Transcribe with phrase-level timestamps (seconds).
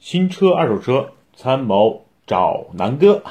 [0.00, 3.22] 新车、二手车参谋找南哥。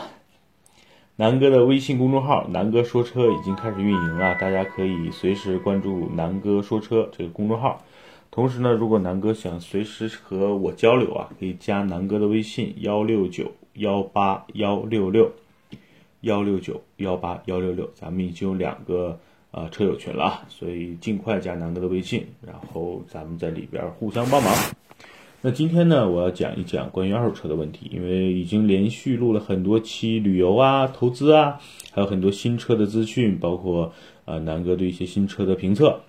[1.16, 7.82] 南哥的微信公众号“南哥说车”已经开始运营了，大家可以随时关注“南哥说车”这个公众号。
[8.30, 15.32] 同时呢，如果南哥想随时和我交流啊，可以加南哥的微信：幺六九幺八幺六六
[16.22, 17.90] 幺六九幺八幺六六。
[17.96, 19.18] 咱们已经有两个
[19.50, 24.54] 呃车友群了，所以尽快加南哥的微信，然后咱们在里边互相帮忙。
[25.48, 31.58] 那今天呢，我要讲一讲关于二手车的问题，因为已经连续录了很多期旅游啊、投资啊，
[31.94, 33.94] 还有很多新车的资讯，包括
[34.26, 36.02] 呃南哥对一些新车的评测。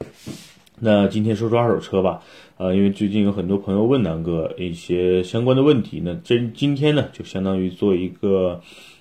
[0.81, 2.21] 那今天说说二手车吧，
[2.57, 8.61] 呃，因为最近有很多朋友问南哥一些相关的问题，那这今天呢就相当于做一个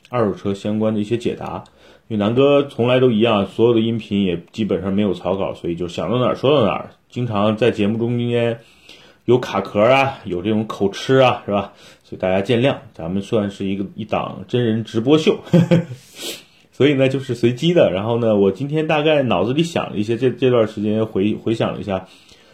[0.10, 1.64] 二手车相关的一些解答。
[2.10, 8.60] 因为南哥从来都一样，所有的音频也基本上没有草稿，所以就想到哪儿说到哪儿，经常在节目中间。
[9.28, 11.74] 有卡壳啊，有这种口吃啊，是吧？
[12.02, 15.38] 所以大家见谅，咱们算是一个一档真人直播秀，
[16.72, 17.92] 所以呢就是随机的。
[17.92, 22.08] 然后呢，我今天大概脑子里想了一些，这这段时间回回想了一下，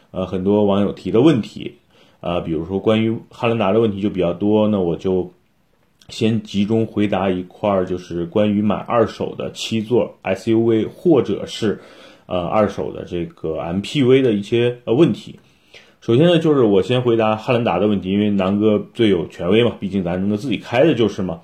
[0.10, 1.76] 呃，很多网友提的问题，
[2.22, 5.32] 啊，比如说关于汉兰达的问题就比较多，那我就
[6.10, 11.80] 先集中回答一块儿，就是关于买二手的七座 SUV 或者是
[12.26, 15.40] 呃二手的这个 MPV 的一些呃问题。
[16.04, 21.40] 首先呢，就是我先回答汉兰达的问题，因为南哥最有权威嘛，毕竟咱南哥自己开的就是嘛。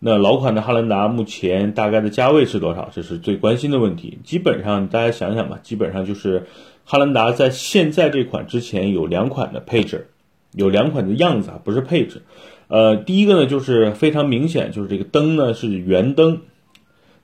[0.00, 2.90] 那老款的汉兰达目前大概的价位是多少？
[2.92, 4.18] 这是最关心的问题。
[4.22, 6.44] 基本上大家想想吧，基本上就是
[6.84, 10.08] 汉兰达在现在这款之前有两款的配置，
[10.52, 12.20] 有两款的样子啊，不是配置。
[12.68, 16.42] 呃，第一个呢就是非常明显，就是这个灯呢是圆灯，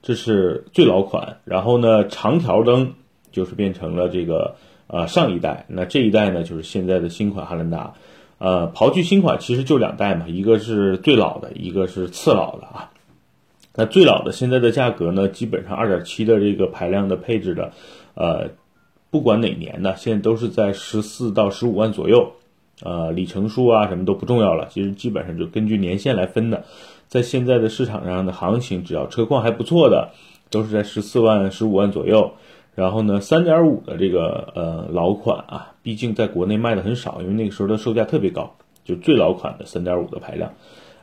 [0.01, 1.37] 这是最老款。
[1.45, 2.95] 然后呢，长条灯
[3.31, 4.57] 就是变成了这个。
[4.93, 7.95] 呃，上一代，那这一代呢，就是现在的新款汉兰达。
[8.37, 12.91] 呃，刨去新款，其实就两代嘛，一个是最老的，一个是次老的啊。
[13.75, 17.73] 那最老的现在的价格呢，基本上二点七的这个排量的配置的，
[18.13, 18.51] 呃，
[19.11, 22.33] 不管哪年的，现在都是在十四到十五万左右。
[22.83, 26.65] 呃，里程数啊什么都不重要了，其实基本上就根据年限来分的。
[27.07, 30.11] 在现在的市场上的行情，只要车况还不错的，
[30.51, 32.33] 都是在十四万、十五万左右。
[32.75, 40.55] 然后呢，三点五的这个呃老款啊，毕竟在国内卖的很少，因为那个时候的售价特别高，就最老款的三点五的排量，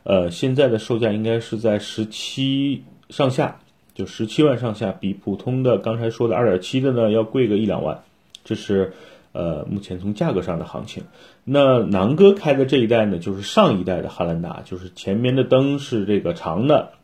[0.02, 3.60] 呃，现在的售价应该是在十七上下，
[3.94, 8.02] 就十七万上下，比普通的刚才说的二点七的呢要贵个一两万，
[8.42, 8.92] 这是
[9.30, 11.04] 呃目前从价格上的行情。
[11.44, 16.94] 那南哥开的这一代呢，就是上一代的汉兰达，就是前面的灯是这个长的，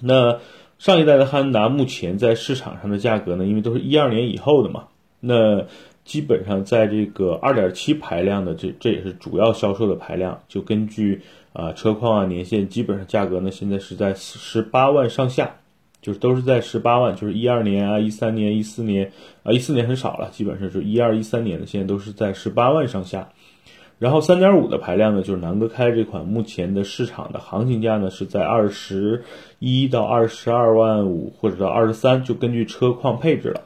[0.00, 0.38] 那。
[0.82, 4.88] 上一代的汉兰达目前在市场上的价格呢，因为都是一二年以后的嘛，
[5.20, 5.64] 那
[6.04, 11.22] 基本上在这个二点七排量的这这也是主要销售的排量，就根据
[11.52, 15.54] 啊车况啊年限，基本上价格呢现在是在十八万上下，
[16.00, 19.12] 就是都是在十八万，就是一二年啊一三年一四年
[19.44, 23.28] 啊一四年很少了，基本上是一二一三年的现在都是在十八万上下。
[24.02, 29.22] 然后三点五的排量呢，就是南哥开这款，目前的市场的行情价呢是在二十
[29.60, 33.60] 一到二十二万五，或者到二十三，就根据车况配置了。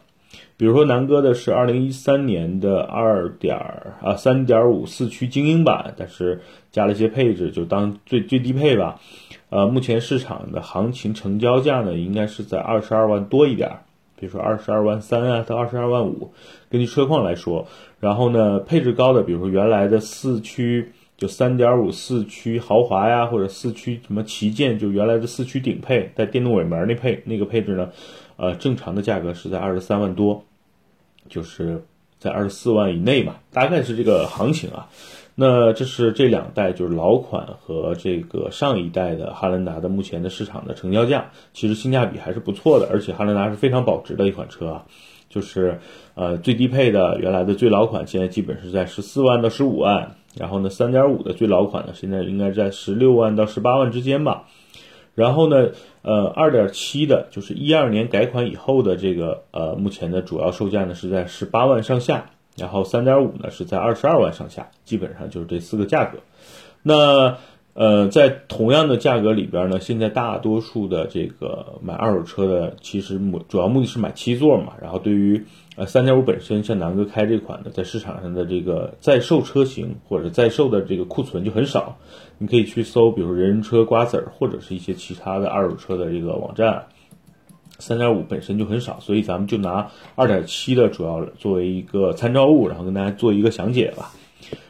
[0.58, 3.56] 比如说南哥的是二零一三年的二点
[4.02, 9.00] 啊三点五四驱精英版，但是加了一些配置，就当最最低配吧。
[9.48, 13.70] 呃，目前市场的行情成交价呢，应该是在二十二万多一点。
[14.18, 16.32] 比如说二十二万三啊，到二十二万五，
[16.70, 17.66] 根据车况来说。
[18.00, 27.90] 然后呢，配置高的，比如说原来的四驱，就三点五四驱豪华呀，或者四驱什么旗舰，就原来的四驱顶配带电动尾门那配那个配置呢，
[28.36, 30.44] 呃，正常的价格是在二十三万多，
[31.28, 31.82] 就是
[32.18, 34.88] 在二十四万以内嘛，大概是这个行情啊。
[35.38, 44.86] 那这是这两代，就是老款和这个上一代的汉兰达的目前的市场的成交价，其实性价比还是不错的，而且汉兰达是非常保值的一款车啊，
[45.28, 45.78] 就是
[46.14, 54.46] 呃最低配的原来的最老款现在基本是在十四万到十五万，然后呢三点五的最老款呢现在应该在十六万到十八万之间吧，
[55.14, 55.68] 然后呢
[56.00, 62.30] 呃二点七的就是一二年改款以后的这个呃目前的主要售价呢是在十八万上下。
[62.56, 66.18] 然后三点五呢是在二十二万上下，基本上就是这四个价格。
[66.82, 67.36] 那
[67.74, 74.72] 呃，在同样的价格里边呢，现在大多数的这个买二手车的，其实目主要目的是买七座嘛。
[74.80, 75.44] 然后对于
[75.76, 81.98] 呃三点五本身，像南哥开这款的，在市场上的这个在售车型或者在售的这个库存就很少。
[82.38, 86.82] 你可以去搜，比如人人车、瓜子儿或者是一些其他的二手车的这个网站。
[87.78, 94.12] 三点五本身就很少，所以咱们就拿二点七的主要作为一个参照物，然后跟大家做一个详解吧。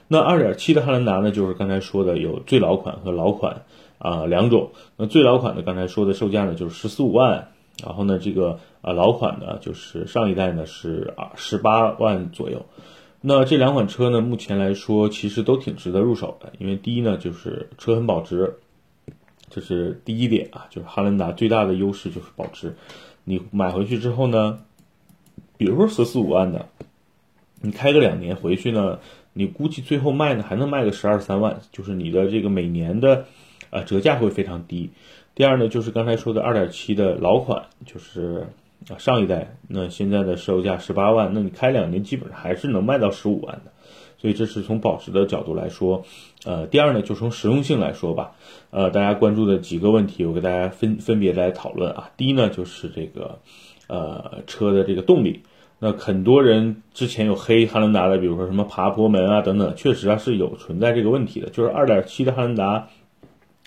[0.08, 3.62] 那二点七的汉兰达呢，就是刚才说的有最老款和老款
[3.98, 4.70] 啊两种。
[4.96, 7.48] 那最老款的刚才说的售价呢就是十四五万，
[7.84, 12.64] 然后呢这个啊老款呢就是上一代呢是啊十八万左右。
[13.20, 18.58] 那这两款车呢，目前来说其实都挺值得入手的，因为第一呢就是车很保值，
[19.50, 22.74] 这是第一点啊，就是汉兰达最大的优势就是保值。
[23.24, 24.60] 你买回去之后呢，
[25.56, 26.66] 比如说十四五万的，
[27.60, 28.98] 你开个两年回去呢。
[29.38, 33.26] 你估计最后卖呢，还能卖个十二三万，就是你的这个每年的，
[33.68, 34.88] 呃，折价会非常低。
[35.34, 38.46] 第二呢，就是刚才说的二点七的老款，就是
[38.88, 43.70] 啊上一代，那现在的售价十八万，那你开两年基本上还是能卖到十五万的。
[44.26, 46.04] 所以这是从保值的角度来说，
[46.44, 48.32] 呃，第二呢，就从实用性来说吧，
[48.72, 52.10] 呃，大家关注的几个问题，我给大家分分别来讨论啊。
[52.16, 53.38] 第一呢，就是这个，
[53.86, 55.42] 呃，车的这个动力。
[55.78, 61.48] 那很多人之前有黑汉兰达的，比如说什么爬坡门啊等等，确实啊是有存在这个问题的。
[61.50, 62.88] 就是二点七的汉兰达，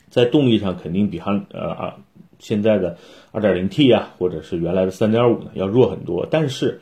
[0.09, 1.95] 在动力上肯定比汉呃啊
[2.37, 2.97] 现在的
[3.31, 6.27] 二点零 T 啊，或者是原来的三点五呢要弱很多。
[6.29, 6.81] 但是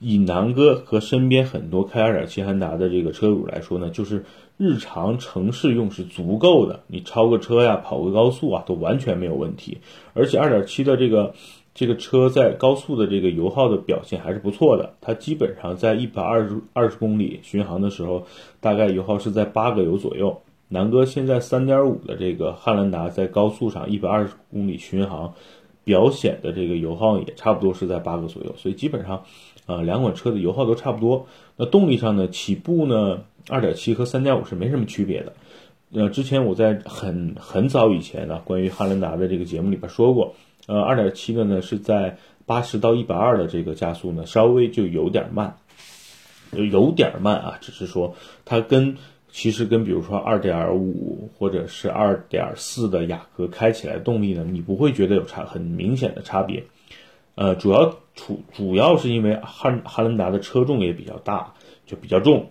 [0.00, 4.24] 以南哥和身边很多开二点七汉达的这个车主来说呢，就是
[4.56, 9.78] 日常城市用是足够的，你超个车呀，跑个高速啊都完全没有问题。
[10.14, 11.34] 而且二点七的这个。
[11.72, 18.26] 这个车在高速的这个油耗的表现还是不错的，它基本上在一百二十二十公里巡航的时候，
[18.60, 20.42] 大概油耗是在八个油左右。
[20.68, 25.32] 南哥现在三点五的这个汉兰达在高速上一百二十公里巡航，
[25.84, 29.22] 表显的这个油耗也差不多是在八个左右，所以基本上，
[29.66, 31.26] 呃，两款车的油耗都差不多。
[31.56, 35.32] 那动力上呢，起步呢，二点七和三点五是没什么区别的。
[35.92, 40.34] 呃，之前我在很很早以前呢，关于汉兰达的这个节目里边说过。
[40.66, 42.16] 呃，二点七的呢是在
[42.46, 45.56] 八十到一百二的这个加速呢，稍微就有点慢，
[46.52, 48.14] 有有点慢啊，只是说
[48.44, 48.96] 它跟
[49.32, 56.62] 其实跟比如说二点五或者是二点四的雅阁开起来动力呢，你不会觉得有差很明显的差别。
[57.40, 61.54] 呃，主要主主要是因为汉汉兰达的车重也比较大，
[61.86, 62.50] 就比较重。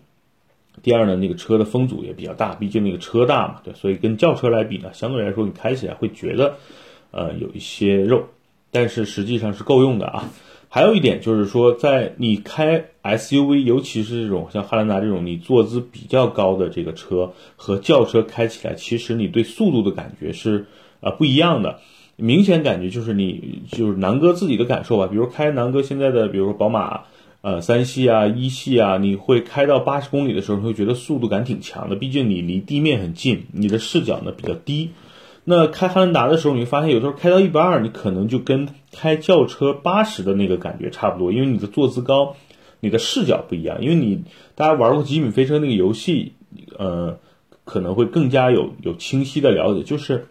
[0.82, 6.56] 第二呢，那个车的风阻也比较大，毕竟那个车大嘛，对，所以跟轿车来比呢，相对来说你开起来会觉得。
[7.12, 8.26] 呃，有一些肉，
[8.72, 10.30] 但是实际上是够用的啊。
[10.70, 20.68] 还有一点就是说，在你开 SUV，尤其是这种像汉兰达这种你坐姿比较高的这个车和轿车开起来，其实你对速度的感觉是
[21.02, 21.80] 啊不一样的。
[22.20, 25.08] 明显感觉就是你就是南哥自己的感受吧。
[25.08, 27.02] 比如开南哥现在的，比如说宝马
[27.42, 31.96] 呃三系啊、一系啊，你会开到八十公里的时候，你会觉得速度感挺强的。
[31.96, 34.92] 毕竟你离地面很近，你的视角呢比较低。
[35.46, 42.36] 那开汉兰达的时候，你会发现有时候开到一百二，你可能就跟开轿车八十的那个感觉差不多，因为你的坐姿高，
[42.82, 43.82] 你的视角不一样。
[43.82, 44.24] 因为你
[44.54, 46.34] 大家玩过《极品飞车》那个游戏，
[46.78, 47.18] 呃，
[47.64, 49.82] 可能会更加有有清晰的了解。
[49.84, 50.28] 就是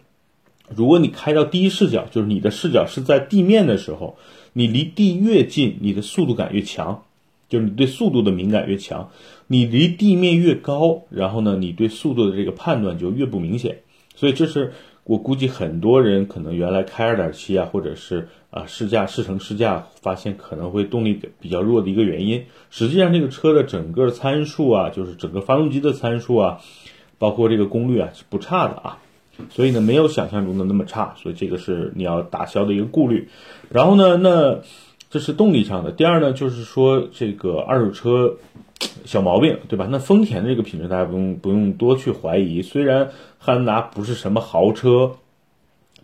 [0.75, 4.17] 如果你开到第一视角，就是你的视角是在地面的时候，
[4.53, 7.03] 你离地越近，你的速度感越强，
[7.47, 9.09] 就是你对速度的敏感越强。
[9.47, 13.79] 你离地面越高，然后呢，你对速度的这个判断就越不明显。
[14.15, 14.73] 所以这是。
[15.05, 22.45] 我估计很多人可能原来开二点七啊，或者是啊试驾试乘试驾，发现可能会动力比较弱的一个原因。
[22.69, 26.59] 实际上这个车的整个参数啊，就是整个发动机的参数啊，
[27.17, 28.99] 包括这个功率啊是不差的啊，
[29.49, 33.29] 所以呢没有想象中的那么差，所以这个是你要打消的一个顾虑。
[33.69, 34.59] 然后呢，那
[35.09, 35.91] 这是动力上的。
[35.91, 38.35] 第二呢，就是说这个二手车。
[39.03, 39.89] 小毛病，对吧？
[39.91, 42.61] 那丰田的这个品质，大家不用不用多去怀疑。
[42.61, 45.11] 虽然汉兰达不是什么豪车，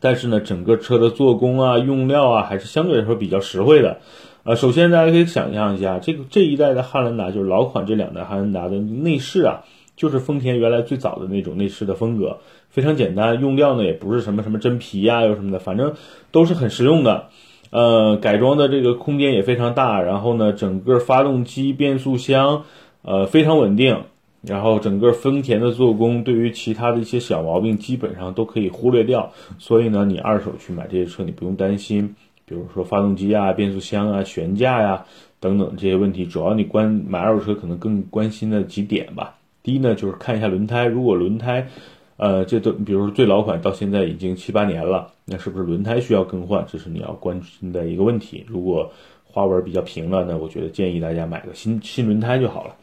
[0.02, 4.00] 但是呢，整个车的做工啊、用料啊，还是相对来说比较实惠的。
[4.44, 9.64] 呃，首先大家可以想象一下，这个这一代的汉兰达，就是老款这两代汉兰达的内饰啊，
[9.96, 13.40] 就是丰田原来最早的那种内饰的风格，非常简单。
[13.40, 15.94] 用料呢，也不是什么什么真皮呀，又什么的，反正
[16.32, 17.28] 都是很实用的。
[17.72, 22.64] 呃，改装的这个空间也非常大，然后呢，整个发动机、变速箱，
[23.02, 24.04] 呃，非常稳定，
[24.42, 35.06] 然后整个丰田的做工，对于其他的一些小毛病基本上都可以忽略掉，所以呢，你二手去买这些车，你不用担心，比如说发动机啊、变速箱啊、悬架呀
[35.40, 39.36] 等等这些问题，主要你关买二手车可能更关心的几点吧。
[39.66, 41.68] 第一呢，就是看一下轮胎，如果轮胎。
[42.18, 46.66] 呃，这都比如说最老款到现在已经七八年了，那是不是轮胎需要更换？
[46.66, 48.46] 这是你要关心的一个问题。
[48.48, 48.94] 如果
[49.26, 52.76] 花纹比较平了，那我觉得建议大家买个新新轮胎就好了。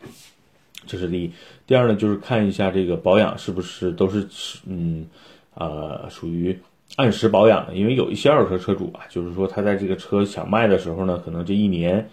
[0.87, 1.31] 这是第一。
[1.67, 4.29] 第二呢，就是看一下这个保养是不是都是
[4.67, 5.07] 嗯
[5.55, 6.59] 啊属于
[6.97, 7.75] 按时保养的。
[7.75, 12.11] 因为有一些二手车车主啊，就是说他在这个车想卖的时候呢，可能这一年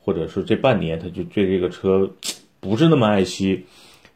[0.00, 2.10] 或者是这半年他就对这个车
[2.60, 3.66] 不是那么爱惜。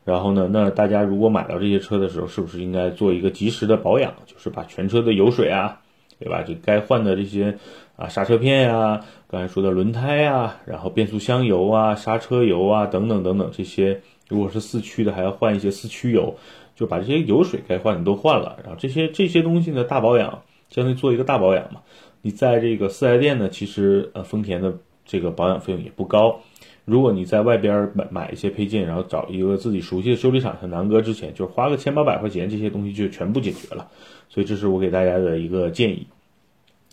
[0.06, 4.14] 然后呢，那大家如果买到这些车的时候，是不是应该做一个及时的保养？
[4.24, 5.80] 就是把全车的油水啊，
[6.20, 6.44] 对吧？
[6.46, 7.58] 这该换的这些
[7.96, 16.36] 啊刹车片呀，刚才说的轮胎啊，然后变速箱油啊、刹车油啊等等等等这些，如果是四驱的，还要换一些四驱油，
[16.76, 18.56] 就把这些油水该换的都换了。
[18.62, 21.80] 然后这些这些东西呢，大保养，相当于做一个大保养嘛。
[22.22, 24.72] 你在这个四 S 店呢，其实呃丰田的
[25.06, 26.40] 这个保养费用也不高。
[26.84, 33.88] 如果你在外边买买一些配件，然后找一个自己熟悉的修理厂，像南哥之前就是花个千八百块钱，这些东西就全部解决了。
[34.28, 36.06] 所以这是我给大家的一个建议。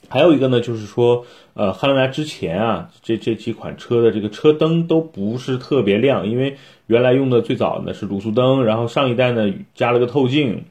[0.09, 10.65] 还有一个呢，就是说，呃，汉兰达之前啊，这这几款车的这个车灯都不是特别亮，因为原来用的最早呢是卤素灯，然后上一代呢加了个透镜。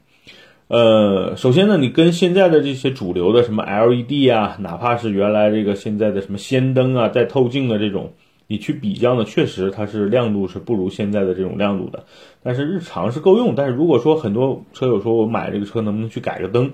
[0.73, 8.11] 呃，首先呢，你跟现在的这些主流的什么 LED 啊，哪怕是原来这个现在的什么氙灯啊，带透镜的这种。
[8.47, 12.05] 你去比较呢，确实它是亮度是不如现在的这种亮度的，
[12.41, 13.53] 但是日常是够用。
[13.53, 16.71] 但是如果说很多车友说我买这个车能不能去改个灯，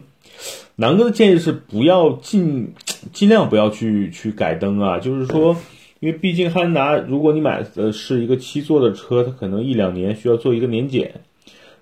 [0.77, 2.73] 南哥的建议是不要尽
[3.11, 5.57] 尽量不要去去改灯啊，就是说，
[5.99, 11.15] 因为毕竟汉兰达，如果你买的是一个七座的车，它可能一两年需要做一个年检。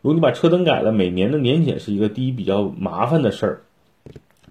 [0.08, 3.62] 如果你把车灯改了，每年的年检是一个第一比较麻烦的事儿，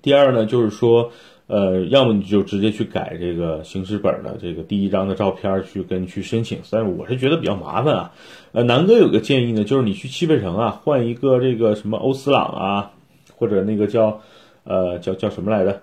[0.03, 1.11] 第二呢就是说。
[1.49, 8.13] 呃，要么你就直接去改这个行驶本的这个第一张的照片去跟去申请，但是我是觉得比较麻烦啊。
[8.51, 12.91] 呃，南哥有个建议呢，就是你去汽配城啊换一个这个什么欧司朗啊，
[13.37, 14.21] 或者那个叫
[14.65, 15.83] 呃叫叫什么来着，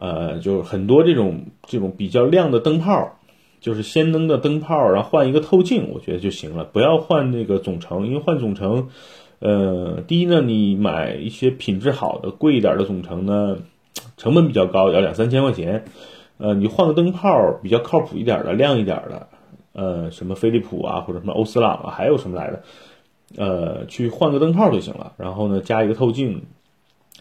[0.00, 3.16] 呃，就是很多这种这种比较亮的灯泡，
[3.64, 8.90] 就是氙灯的灯泡，然后换一个透镜，我觉得就行了，不要换那个总成，因为换总成，
[9.38, 13.56] 呃，第一呢，你买一些品质好的贵一点的总成呢。
[14.16, 15.84] 成本比较高，要两三千块钱。
[16.36, 19.28] 呃，你换个灯泡比较靠谱一点的、亮一点的，
[19.72, 22.62] 呃，什么飞利浦啊，或者什么欧司朗啊，还有什么来的，
[23.36, 25.12] 呃，去换个灯泡就行了。
[25.16, 26.42] 然后呢，加一个透镜，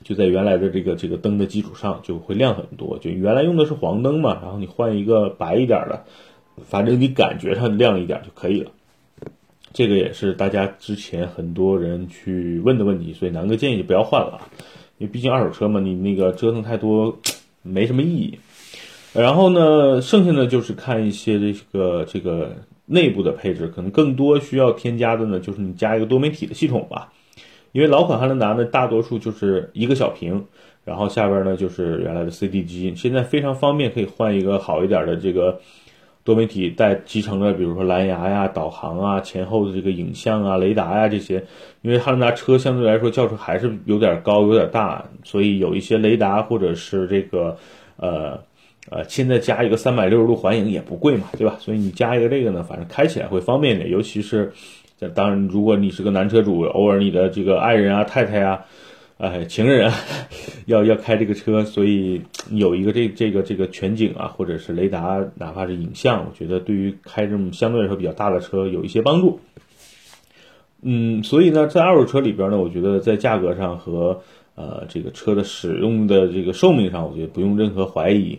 [0.03, 2.97] 就在原来的这个这个灯的基础上就会亮很多。
[2.97, 6.05] 就原来用的是黄灯嘛，然后你换一个白一点的，
[6.65, 8.71] 反正你感觉上亮一点就可以了。
[9.73, 14.39] 这个也是大家之前很多人去问的问题，所以南哥建议就不要换了。
[14.99, 17.17] 因为毕竟二手车嘛，你那个折腾太多，
[17.63, 18.37] 没什么意义。
[19.13, 22.55] 然后呢，剩下的就是看一些这个这个
[22.85, 27.11] 内部的配置，可能更多需要添加的呢，就是你加一个多媒体的系统吧。
[27.71, 30.45] 因为老款汉兰达呢，大多数就是一个小屏，
[30.85, 35.59] 然后下边呢就是原来的 CD 机，现在非常方便，可以换一个好一点的这个。
[36.23, 41.43] 多媒体带集成的，比如说蓝牙呀、导航啊、前后的这个影像啊、雷达呀这些。
[41.81, 47.57] 因为汉兰达车相对来说轿车还是有点高、有点大，所以有一些雷达或者是这个
[47.97, 48.39] 呃
[48.89, 51.57] 呃，现在加一个三百六十度环影也不贵嘛，对吧？
[51.59, 53.89] 所以你加一个这个呢，反正开起来会方便一点。
[53.89, 54.51] 尤其是，
[55.13, 58.63] 当然如果你是个男车主，偶尔你的这个爱人啊、太太啊。
[59.23, 59.95] 哎，情人啊，
[60.67, 69.39] 要要开这个车，所以有一个这这个这个全景啊，或者是雷达，哪怕是影像，我觉得对于开这种相对来说比较大的车有一些帮助。
[70.81, 74.21] 嗯，所以呢，在二手车里边呢，我觉得在价格上和
[74.55, 78.37] 呃这个车的使用的这个寿命上，我觉得不用任何怀疑，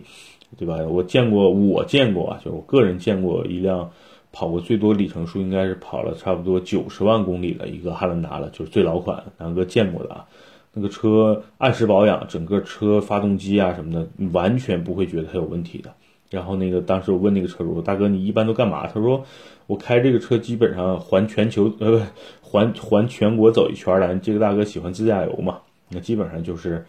[0.55, 0.77] 对吧？
[0.87, 3.89] 我见过，我见过啊，就是我个人见过一辆
[4.31, 10.27] 跑过最多里程数，应该是跑了差不多九十万公里的一个汉兰达了，就是最老款，南哥见过的啊。
[10.75, 15.91] 那个车按时保养，整个车发动机啊什么的，完全不会觉得它有问题的。
[16.29, 18.85] 然后那个当时我问那个车主，大哥你一般都干嘛？
[18.87, 19.23] 他说
[19.67, 22.01] 我开这个车基本上环全球呃不
[22.41, 24.13] 环环全国走一圈了。
[24.17, 25.59] 这个大哥喜欢自驾游嘛？
[25.89, 26.83] 那基本上就是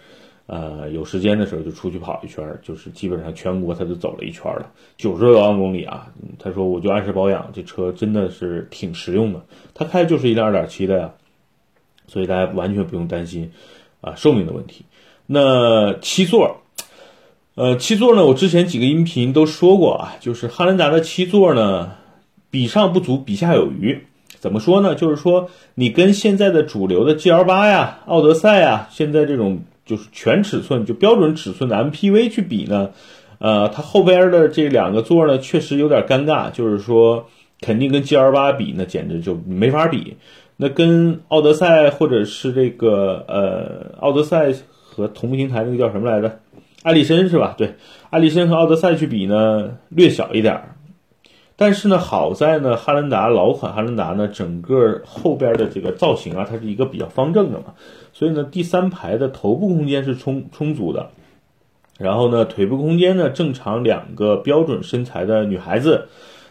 [0.46, 6.08] 呃有时间的时候就出去跑一圈，就是基本上全国他都走了一圈了，九十多万公里啊。
[6.38, 9.40] 他说我就按时保养，这车真的是挺实用的。
[9.74, 11.12] 他开的就是一辆二点七的呀，
[12.06, 13.50] 所以大家完全不用担心。
[14.02, 14.84] 啊，寿命的问题。
[15.26, 16.58] 那七座，
[17.56, 18.24] 呃，七座呢？
[18.24, 21.92] 我之前几个音频都说过啊，就是汉兰达的七座呢，
[22.50, 24.00] 比上不足，比下有余。
[24.38, 24.94] 怎么说呢？
[24.94, 32.90] 就是说，你跟现在的主流的 GL 八呀、奥德赛呀，现在这种就是全尺寸、就标准尺寸的 MPV 去比呢，
[33.38, 36.48] 呃，它后边的这两个座呢，确实有点尴尬。
[36.52, 37.26] 就是说，
[37.60, 40.16] 肯定跟 GL 八比，那简直就没法比。
[40.56, 46.40] 那跟奥德赛或者是这个呃，奥德赛和同平台那个叫什么来着？
[46.82, 47.54] 艾力绅是吧？
[47.58, 47.74] 对，
[48.10, 50.76] 艾力绅和奥德赛去比呢，略小一点儿。
[51.56, 57.74] 但是呢，好在呢，汉兰达老款汉兰达呢，整个后边的这个造型啊，它是一个比较方正的嘛，
[58.12, 61.10] 所以呢，第三排的头部空间是充充足的。
[61.98, 66.08] 然后呢，腿部空间呢，正常两个标准身材的女孩子。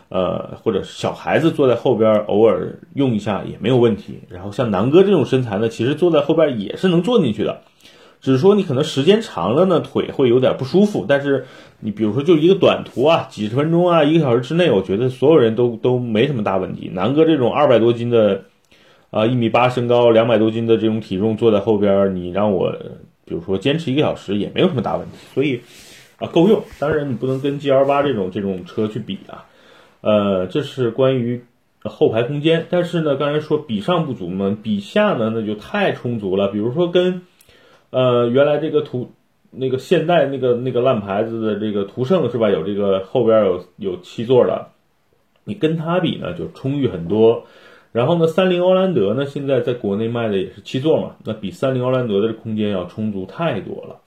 [0.10, 4.20] 呃，或者小孩子坐在后边偶尔用一下也没有问题。
[4.30, 7.62] 然后像南哥这种身材呢，其实坐在后边也是能坐进去的，
[8.22, 11.06] 只是说你可能时间长了呢，腿会有点不舒服。
[11.08, 11.46] 但是
[11.80, 16.90] 你比如说就一个短途啊，几十分钟啊，一个小时之内，我觉得所有人都都没什么大问题。
[16.94, 18.44] 南哥这种二百多斤的，
[19.10, 22.72] 啊，一米八身高，两百多斤的这种体重坐在后边，你让我
[23.26, 25.18] 比如说坚持一个小时也没有什么大问题。
[25.34, 25.62] 所以
[26.20, 26.62] 啊，够用。
[26.80, 29.44] 当然你不能跟 G L 八这种这种车去比啊。
[30.06, 31.44] 呃，这是关于
[31.82, 36.50] 后排空间，但是呢，刚才说比上不足嘛，比下呢那就太充足了。
[36.50, 37.24] 比如说跟
[37.90, 39.10] 呃原来这个途
[39.50, 44.68] 那个现代那个那个烂牌子的这个途胜是吧，有这个后边有有七座的，
[45.44, 47.46] 你跟它比呢就充裕很多。
[47.92, 54.05] 然后呢，三菱欧蓝德呢现在在国内卖的也是七座嘛，那比三菱欧蓝德的空间要充足太多了。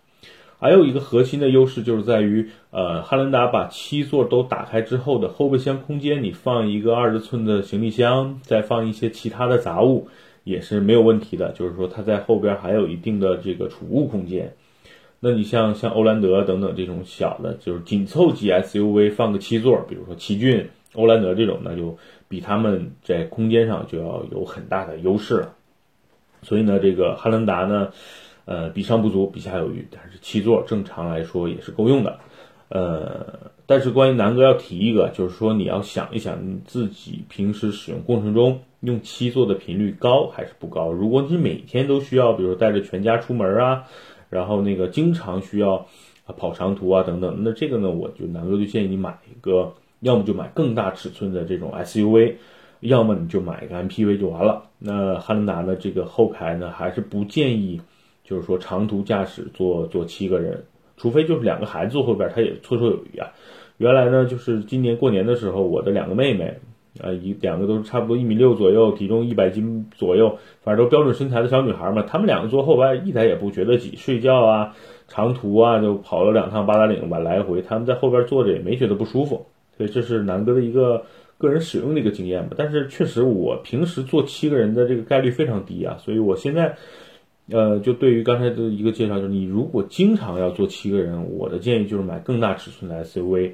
[0.61, 10.09] 还有一个核心的优势就是在于，呃，汉兰达把七座都打开之后的后备箱空间，你放一个二十寸的行李箱，再放一些其他的杂物，
[10.43, 11.53] 也是没有问题的。
[11.53, 14.53] 就是说，它在后边还有一定的这个储物空间。
[15.21, 21.97] 那你像像欧蓝德等等这种小的，就是紧凑级 SUV 放个七座，比如说奇骏、欧蓝德这种，那就
[22.27, 25.55] 比他们在空间上就要有很大的优势了。
[26.43, 27.91] 所以呢，这个汉兰达呢。
[28.49, 32.19] 呃，比上不足，比下有余，但是七座正常来说也是够用的。
[32.71, 40.91] 呃，但是关于南哥要提一个，就是说你要想一想你自己平时使用过程中用七座的频率高还是不高。
[40.91, 43.85] 如果你每天都需要，比如带着全家出门啊，
[44.31, 45.87] 然后那个经常需要
[46.39, 52.37] 跑长途啊等等，那这个呢，我就南哥就建议你买一个，要么就买更大尺寸的这种 SUV，
[52.81, 54.63] 要么你就买一个 MPV 就完了。
[54.79, 57.79] 那汉兰达的这个后排呢，还是不建议。
[58.29, 60.63] 就是说长途驾驶坐坐七个人，
[60.99, 63.33] 除非就是两个孩子坐后边，他也绰绰有余啊。
[63.79, 66.59] 原来呢，就是今年过年的时候，我的两个妹妹，
[67.01, 72.03] 呃，一两个都差不多一米六左右，体重一百斤左右，反正都标准身材的小女孩嘛。
[72.03, 79.47] 她们两个坐后边一点也不觉得挤，睡觉啊、长途啊，就跑了两趟八达岭吧，来回，他们在后边坐着也没觉得不舒服。
[79.79, 81.03] 所以这是南哥的一个
[81.39, 82.57] 个人使用的一个经验吧。
[82.59, 86.77] 但是确实，我平时坐七个人的这个概率非常低啊，所以我现在。
[87.51, 93.53] 呃，就对于刚才的一个介绍，就是你如果经常要坐七个人，我的建议就是买更大尺寸的 SUV，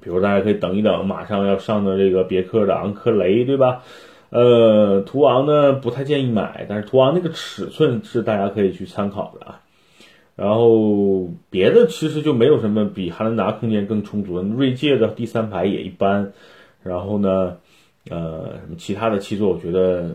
[0.00, 3.82] 比如大家可以等一等，马上要上的这个别克的昂科雷，对吧？
[4.30, 9.60] 呃，途昂呢不太建议买，但是途昂那个尺寸是大家可以去参考的啊。
[10.36, 16.32] 然后别的其实就没有什么比汉兰达空间更充足的，锐界的第三排也一般。
[16.84, 17.56] 然后呢，
[18.08, 20.14] 呃，什么其他的七座，我觉得。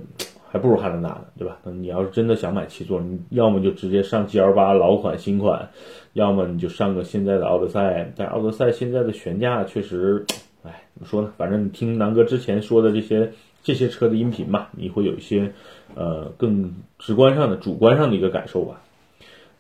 [0.56, 1.58] 还不如汉兰达呢，对吧？
[1.66, 5.68] 那你要是真的想买七座，你要么就直接上 G L 八老款新款，
[6.14, 8.10] 要么你就上个现在的奥德赛。
[8.16, 10.26] 但奥德赛现在的悬架确实，
[10.64, 11.34] 哎，怎么说呢？
[11.36, 15.52] 反正你听南哥之前说的这些这些车的音频嘛，你会有一些
[15.94, 18.80] 呃更直观上的、主观上的一个感受吧。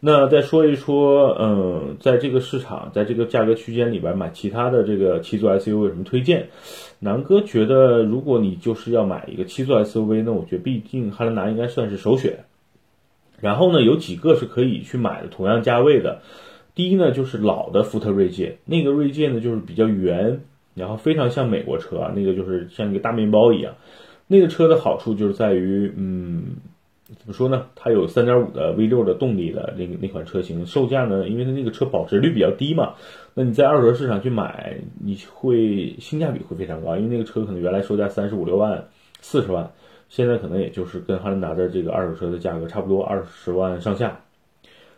[0.07, 6.49] 那再说一说，嗯，在这个市场，在这个价格区间里边买其他的这个七座 SUV 有什么推荐？
[6.99, 12.45] 南哥觉得，如果你就是要买一个七座 SUV，那我觉得毕竟汉兰达应该算是首选。
[13.39, 16.21] 然后呢，有几个是可以去买的，同样价位的。
[16.75, 20.41] 第一呢，就是老的福特锐界，那个锐界呢就是比较圆，
[20.75, 23.73] 然后非常像美国车啊，那个就是像一个大面包一样。
[24.27, 26.57] 那个车的好处就是在于，嗯。
[27.07, 27.67] 怎么说呢？
[27.75, 31.29] 它有三点五的 V 六的动力的那个那款车型，售价呢？
[31.29, 32.95] 因为它那个车保值率比较低嘛，
[33.35, 38.83] 那你在二手车市场去买，你会性价比会非常高，因为那个车可能原来售价三十五六万、
[39.21, 39.69] 四十万，
[40.09, 44.19] 现在可能也就是跟汉兰达的这个二手车的价格差不多，二十万上下，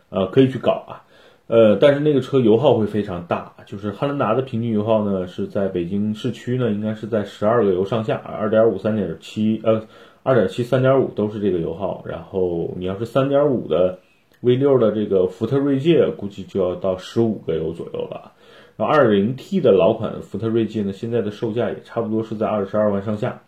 [0.08, 1.04] 呃，可以去搞啊，
[1.46, 9.82] 呃，但是那个车油耗会非常大，就是汉兰达的平均油耗呢是在北京市区呢应该是在十二个油上下，二点五、三点七，呃。
[10.28, 13.98] 二点七、三点五都是这个油耗，然后你要是三点五的
[14.42, 18.32] V 六的这个福特锐界，估计就要到十五个油左右了。
[18.76, 23.40] 然后二零 T 的老款福特锐界呢，现在的售价也差不多是在二十二万上下。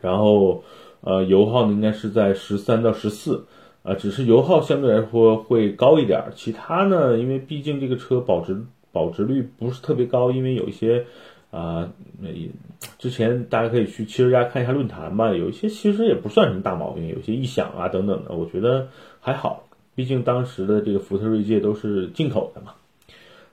[0.00, 0.64] 然后
[1.02, 3.46] 呃，油耗呢应该是在十三到十四，
[3.84, 6.20] 啊，只是油耗相对来说会高一点。
[6.34, 11.06] 其他呢，因为毕竟这个车保值保值率不是特别高，因为有一些。
[11.56, 11.90] 啊，
[12.20, 12.28] 那
[12.98, 18.88] 之前大家可以去汽车家看一下论坛吧，有一些其实也不算什么大毛病，有些异响啊等等的，我觉得
[19.20, 19.64] 还好，
[19.94, 22.72] 毕竟当时的这个福特锐界都是进口的嘛。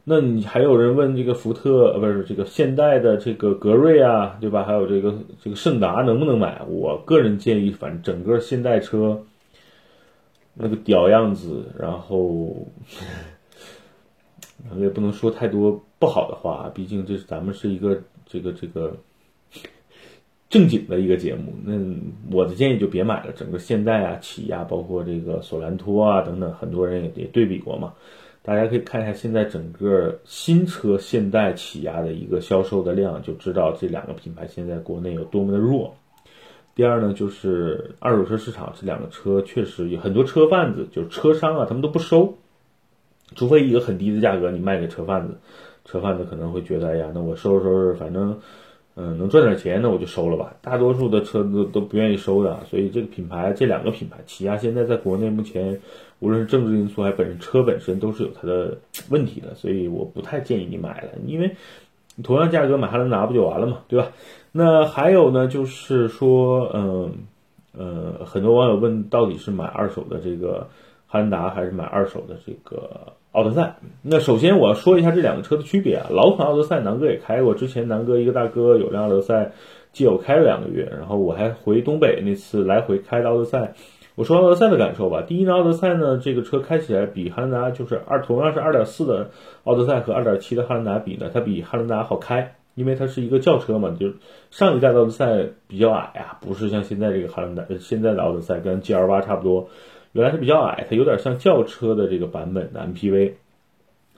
[0.04, 4.64] 那你还有人问这个福特呃不是这个现代的这个格瑞啊，对吧？
[4.66, 6.62] 还有这个这个胜达能不能买？
[6.68, 9.24] 我个人建议，反正整个现代车
[10.56, 12.68] 那个屌样子，然后。
[14.78, 18.96] 也不能说太多不好的话，毕竟这是咱们是一个这个这个
[20.50, 21.54] 正经的一个节目。
[21.64, 21.74] 那
[22.32, 23.32] 我的建议就别买了。
[23.34, 27.94] 整个现代啊、起亚，包括这个索兰托啊等等，很多人也也对比过嘛。
[28.46, 35.96] 大家可以看一下现在整个新车现代、起亚的一个销售的量，就知道这两个品牌现在国内有多么的弱。
[36.76, 42.38] 第二呢，就是二手车市场，这两个车确实有很多车贩子，就是车商啊，他们都不收，
[43.36, 45.36] 除非一个很低的价格你卖给车贩子，
[45.86, 48.40] 车贩子可能会觉得，哎呀，那我收拾收拾，反正。
[48.96, 50.56] 嗯，能赚点钱，那我就收了吧。
[50.62, 55.80] 大多数的车都都不愿意收的，所以这个品牌，这两个品牌，起亚现在在国内目前，
[56.20, 58.78] 无论是政治因素还是本身车本身，都是有它的
[59.10, 61.56] 问题的，所以我不太建议你买了，因为
[62.22, 64.12] 同样价格买汉兰达不就完了嘛，对吧？
[64.52, 67.12] 那还有呢，就是说，嗯
[67.76, 70.68] 呃，很多网友问，到底是买二手的这个
[71.14, 73.14] 汉达，还是买二手的这个？
[73.34, 76.08] 奥德赛，那首先我要说一下这两个车的区别啊。
[76.10, 79.52] 老款奥德赛，南哥也开过，之前南哥一个大哥有辆奥德赛，
[79.92, 83.76] 借我开了两个月，然后我还回东北那次来回开的奥德赛。
[84.16, 89.30] 我说奥德赛的感受吧，第一呢，奥德赛呢这个车开起来比汉兰达就是二同样是二点四的
[89.66, 94.08] 奥德赛和二点七的汉兰达比呢，它比汉兰达好开，因为它是一个轿车嘛，就
[94.50, 99.70] 上一代的奥德赛比较矮啊，不是像现在这个汉兰达，现在的奥德赛跟 G L 八差不多。
[100.14, 103.34] 原来是比较矮，它有点像轿车的这个版本的 MPV，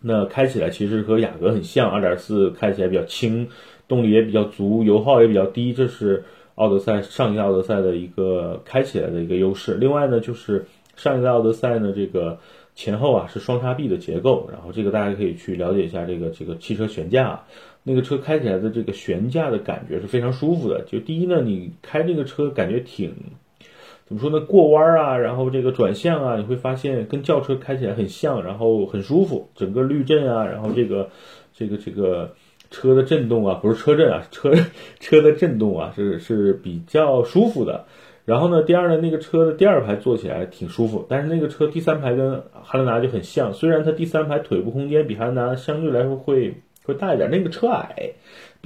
[0.02, 3.48] 那开起来其实和雅阁很像，2.4开起来比较轻，
[3.88, 9.76] 动力也比较足，油耗也比较低，这是奥德赛上一代奥德赛的一个开起来的一个优势。
[9.76, 10.66] 另外呢，就是
[10.98, 12.38] 上一代奥德赛呢，这个
[12.76, 17.42] 前后啊是双叉臂的结构，然后这个大家可以去了解一下这个这个汽车悬架，
[17.84, 20.84] 那个车开起来的这个悬架的感觉是非常舒服的。
[20.86, 23.14] 就第一呢，你开这个车感觉挺。
[24.08, 24.40] 怎么说呢？
[24.40, 29.50] 过弯啊，然后这个转向啊，你会发现跟轿车开起来很像，然后很舒服。
[29.56, 31.10] 整个滤震啊，然后这个
[31.54, 32.36] 这个这个
[32.70, 34.54] 车的震动啊，不是车震啊，车
[35.00, 37.86] 车的震动啊，是是比较舒服的。
[38.26, 46.54] 然后呢，第二呢，那个车的第二排坐起来挺舒服，但是那个车第三排跟汉兰达就很像，虽然它第三排腿部空间比汉兰达相对来说会
[46.86, 48.14] 会大一点，那个车矮。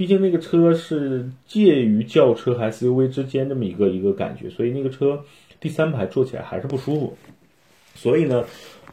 [0.00, 5.22] 毕竟那个车是介于轿车和 SUV 之间这么一个一个感觉，所以那个车
[5.60, 7.18] 第三排坐起来还是不舒服。
[7.94, 8.42] 所以呢，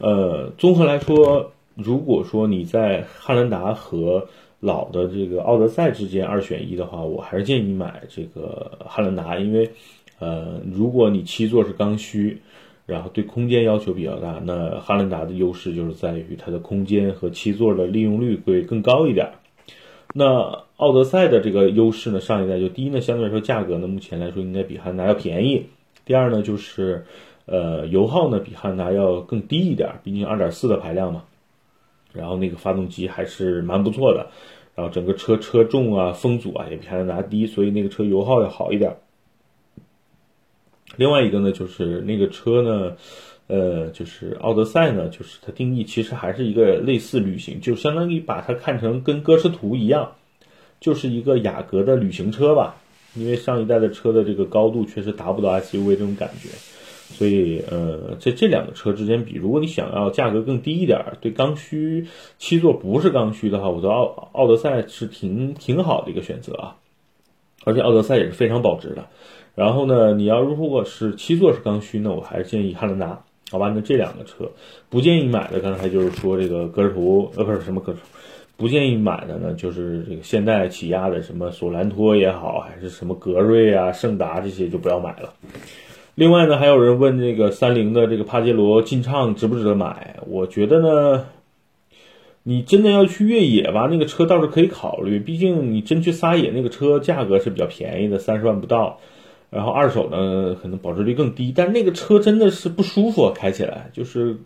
[0.00, 4.28] 呃，综合来说，如果说你在汉兰达和
[4.60, 9.70] 老的这个奥德赛之间二选一的话，我还是建议你买这个汉兰达，因为，
[10.18, 12.38] 呃，如果你七座是刚需，
[12.84, 19.26] 然后对空间要求比较大，那汉兰达的优势就是在于它的空间和七座的利用率会更高一点。
[20.14, 25.66] 那奥德赛的这个优势呢，上一代就第一呢，相对来说价格呢，目前来说应该比汉达要便宜。
[26.04, 27.04] 第二呢，就是
[27.46, 31.22] 呃油耗呢比汉达要更低一点，毕竟二点四的排量嘛。
[32.12, 34.26] 然后那个发动机还是蛮不错的，
[34.74, 38.96] 然后整个车车重啊、风阻啊也比汉达低，所以那个车油耗要好一点。
[40.96, 42.96] 另外一个呢，就是那个车呢。
[43.48, 50.12] 呃，就是奥德赛呢，就是它定义其实还是一个类似旅行，就相当于把它看成跟歌诗图一样，
[50.80, 52.76] 就是一个雅阁的旅行车吧。
[53.14, 56.50] 因为上一代的车的这个高度确实达不到 SUV 这种感觉，
[57.14, 62.06] 所以呃，这这两个车之间比，如果你想要价格更低一点，对刚需
[62.36, 66.76] 七座不是刚需的话，我觉得奥奥德赛是挺挺好的一个选择啊。
[67.64, 69.06] 而且奥德赛也是非常保值的。
[69.54, 73.24] 然后呢，你要如果是七座是刚需呢，我还是建议汉兰达。
[73.50, 74.50] 好吧，那这两个车
[74.90, 78.04] 不建议买的，刚才就是说这个格尔图，呃，不是什么格尔图，
[78.58, 85.32] 不建议买的呢，就是这个现代起亚的什么索兰托也好，还是什么格瑞啊、圣达这些就不要买了。
[86.14, 90.16] 另外呢，还有人问这个三菱的这个帕杰罗劲畅值不值得买？
[90.26, 91.26] 我觉得呢，
[92.42, 98.98] 你真的要去越野吧，那个车倒是可以考虑，毕竟你真去撒野，那个车价格是比较便宜的，三十万不到。
[99.50, 104.36] 然后二手呢，可能保值率更低，但那个车真的是不舒服，开起来就是，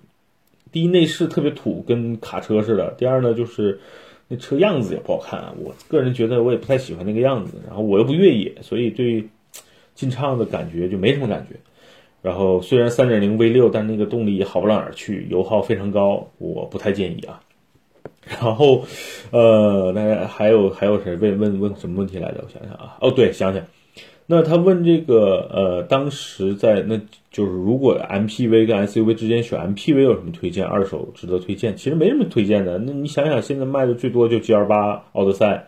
[0.70, 3.80] 第一内饰特别土，跟卡车似的；第二呢，就是
[4.28, 7.56] 那车样子也不好看，我个人觉得我也不太喜欢那个样子。
[7.66, 9.28] 然后我又不越野，所以对
[9.94, 11.56] 劲畅的感觉就没什么感觉。
[12.22, 17.40] 然后虽然三点零 V 六，但那个动力也好不到哪儿去，油耗非常高，我不太建议啊。
[18.24, 18.84] 然后，
[19.32, 22.44] 呃，那还有还有谁问问问什么问题来着？
[22.44, 23.60] 我想想啊，哦对，想想。
[24.26, 26.98] 那他问这个，呃，当时在那
[27.30, 30.64] 就是如果 MPV 跟 SUV 之间选 MPV 有什么推荐？
[30.64, 31.76] 二手值得推荐？
[31.76, 32.78] 其实没什么推荐的。
[32.78, 35.66] 那你想想，现在卖的最多就 GL8 奥德赛，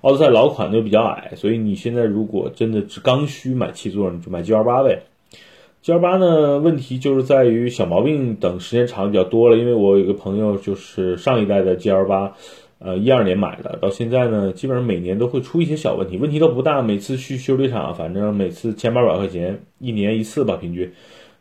[0.00, 5.02] 奥德赛老款就比较矮，所以你现在如果真的只刚需买七座，你就买 GL8 呗。
[5.84, 9.56] GL8 呢，问题就是在于小毛病等时间长比较多了。
[9.56, 12.32] 因为我有个朋友就是上一代的 GL8，
[12.82, 20.90] 呃，一二年买的，到现在呢，基本上每年都会出一些小问题，问题都不大，每次去修理厂，反正每次千八百块钱，一年一次吧，平均。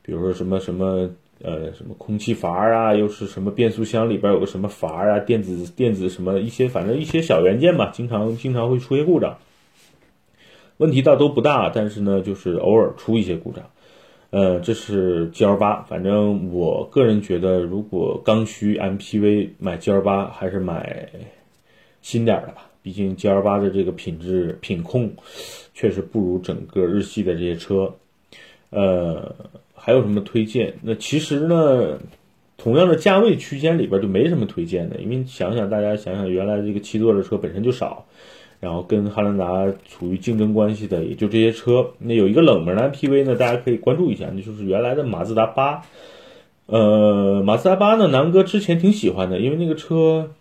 [0.01, 1.09] 比如说什么什么
[1.41, 9.37] 呃什么空气阀啊，又是什么变速箱里边有个什么阀啊，电子电子什么一些，反正一些小元件吧，经常经常会出些故障。
[10.75, 13.63] 问题倒都不大，但是呢，就是偶尔出一些故障。
[14.31, 21.09] 呃，这是 G L 八，反正我个人觉得，如果刚需 M P V 买 G L 八，还是买
[22.01, 22.69] 新点的吧。
[22.83, 25.11] 毕竟 G L 八的这个品质品控
[25.73, 27.95] 确实不如整个日系的这些车。
[28.69, 29.35] 呃，
[29.73, 30.75] 还有什么推荐？
[30.83, 31.97] 那其实呢，
[32.55, 38.05] 同样的价位区间里边就没什么推荐的，因为想想大家想想，原来这个七座的车本身就少。
[38.59, 41.91] 然后跟汉兰达处于竞争关系的也就这些车。
[41.99, 45.81] 那有一个冷门的 MPV 呢，大家可以关注一下，那就是原来的马自达八。
[46.65, 50.31] 呃，马自达八呢，南哥之前挺喜欢的，因为那个车，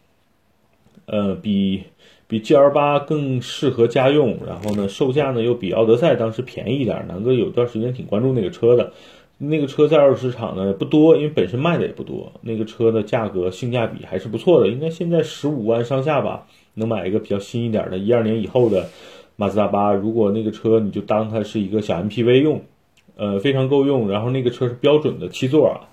[1.07, 1.85] 呃，比
[2.27, 7.07] 比 GL 八更适合家用，然后呢，售价呢又比奥德赛当时便宜一点。
[7.09, 8.93] 南哥有段时间挺关注那个车的。
[9.41, 12.33] 那个车在二手市场呢不多，因为本身卖的也不多。
[12.43, 16.47] 那个车的价格性价比还是不错的，应该现在十五万上下吧。
[16.79, 18.89] 能买一个比较新一点的，一二年以后的
[19.37, 22.63] 马自达八，如果那个车你就当它是一个小 MPV 用，
[23.17, 24.09] 呃，非常够用。
[24.11, 25.87] 然后那个车是标准的七座啊，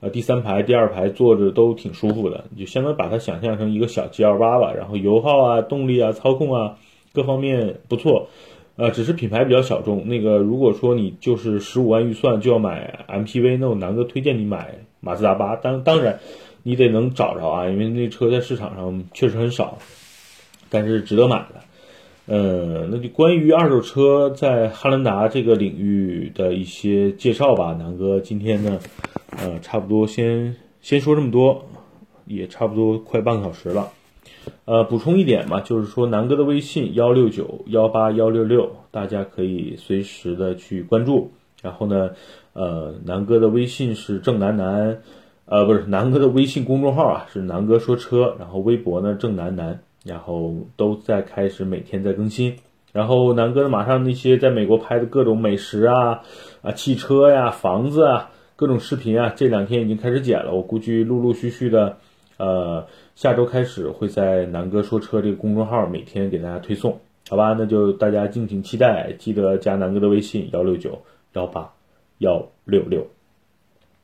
[0.00, 4.72] 呃，第三排、第二排坐着都挺舒服的，你就相当于把它想象成一个小 GL 八吧。
[4.72, 6.76] 然后油耗啊、动力啊、操控啊
[7.12, 8.28] 各方面不错，
[8.76, 10.06] 呃，只是品牌比较小众。
[10.06, 15.56] 那个如果说你就是十五万预算就要买 MPV，那我南哥推荐你买马自达八。
[15.56, 16.18] 当当然
[16.62, 19.78] 你得能找着啊，因为那车在市场上确实很少。
[20.70, 21.60] 但是值得买的，
[22.26, 27.74] 嗯，那就关于二手车在汉兰达这个领域的一些介绍吧。
[27.76, 28.78] 南哥今天呢，
[29.36, 31.64] 呃，差不多先先说这么多，
[32.26, 33.90] 也差不多快半个小时了。
[34.64, 41.32] 呃，补充一点嘛，就是说南哥的微信幺六九幺八幺六六，大家可以随时的去关注。
[41.62, 42.10] 然后呢，
[42.52, 45.02] 呃，南哥的微信是郑南南，
[45.46, 48.36] 呃，不是南哥的微信公众号啊，是南哥说车。
[48.38, 49.80] 然后微博呢，郑南南。
[50.04, 52.56] 然后都在开始每天在更新，
[52.92, 56.22] 然后南哥的马上那些在美国拍的各种美食啊
[56.62, 61.98] 啊汽车呀房子啊各种视频啊，这两天已经开始剪了，我估计陆陆续续的，
[62.38, 67.54] 呃下周开始会在南哥说车这个公众号每天给大家推送，好吧？
[67.58, 71.02] 那就大家敬请期待，记得加南哥的微信幺六九
[71.34, 71.72] 幺八
[72.18, 73.06] 幺六六，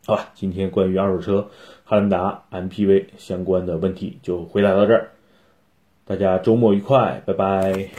[0.06, 0.28] 好吧？
[0.34, 1.48] 今天关于二手车
[1.84, 5.10] 汉兰达 MPV 相关的问题就回答到这儿。
[6.08, 7.90] 大家周末愉快，拜拜。